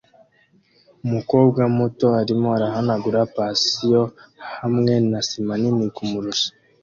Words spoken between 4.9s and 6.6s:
na sima nini kumurusha